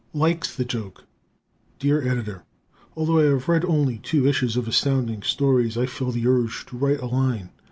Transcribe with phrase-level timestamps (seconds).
[0.15, 1.05] Likes the "Joke"
[1.77, 2.43] Dear Editor:
[2.95, 6.75] Although I have read only two issues of Astounding Stories, I feel the urge to
[6.77, 7.51] write a line.